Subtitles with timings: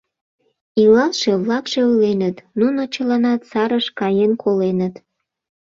[0.81, 4.95] Илалше-влакше ойленыт: «Нуно чыланат сарыш каен коленыт».